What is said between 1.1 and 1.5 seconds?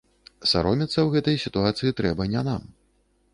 гэтай